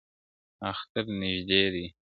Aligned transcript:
اختر 0.71 1.05
نژدې 1.21 1.63
دی, 1.73 1.85